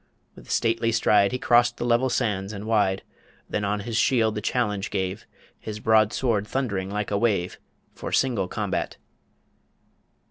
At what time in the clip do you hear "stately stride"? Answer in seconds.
0.49-1.31